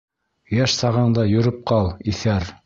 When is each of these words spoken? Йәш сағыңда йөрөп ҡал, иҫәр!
Йәш 0.55 0.73
сағыңда 0.79 1.27
йөрөп 1.35 1.61
ҡал, 1.73 1.93
иҫәр! 2.15 2.51